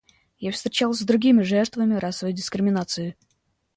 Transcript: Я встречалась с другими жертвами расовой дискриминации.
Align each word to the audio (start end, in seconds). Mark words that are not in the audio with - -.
Я 0.39 0.51
встречалась 0.51 0.97
с 0.97 1.03
другими 1.03 1.43
жертвами 1.43 1.93
расовой 1.93 2.33
дискриминации. 2.33 3.15